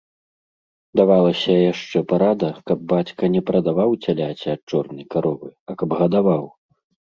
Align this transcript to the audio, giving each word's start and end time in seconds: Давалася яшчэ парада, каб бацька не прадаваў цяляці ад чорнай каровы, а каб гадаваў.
Давалася 0.99 1.57
яшчэ 1.71 1.97
парада, 2.15 2.49
каб 2.71 2.79
бацька 2.95 3.23
не 3.35 3.41
прадаваў 3.53 3.89
цяляці 4.09 4.47
ад 4.57 4.61
чорнай 4.69 5.05
каровы, 5.15 5.49
а 5.71 5.81
каб 5.83 5.89
гадаваў. 6.05 6.53